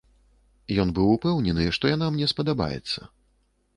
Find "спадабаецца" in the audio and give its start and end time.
2.33-2.99